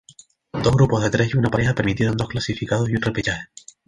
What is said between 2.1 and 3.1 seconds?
dos clasificados y un